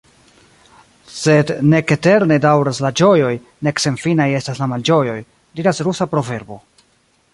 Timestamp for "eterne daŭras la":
1.97-2.91